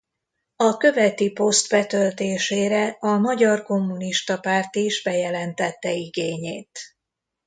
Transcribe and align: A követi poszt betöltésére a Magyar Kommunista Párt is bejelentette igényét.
A 0.55 0.77
követi 0.77 1.31
poszt 1.31 1.69
betöltésére 1.69 2.97
a 2.99 3.17
Magyar 3.17 3.63
Kommunista 3.63 4.37
Párt 4.39 4.75
is 4.75 5.03
bejelentette 5.03 5.91
igényét. 5.91 6.79